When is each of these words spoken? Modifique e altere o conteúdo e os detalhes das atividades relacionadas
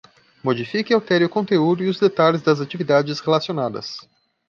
Modifique 0.43 0.89
e 0.91 0.95
altere 0.95 1.23
o 1.25 1.29
conteúdo 1.29 1.83
e 1.83 1.87
os 1.87 1.99
detalhes 1.99 2.41
das 2.41 2.59
atividades 2.59 3.19
relacionadas 3.19 3.97